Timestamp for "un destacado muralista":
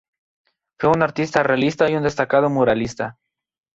1.95-3.19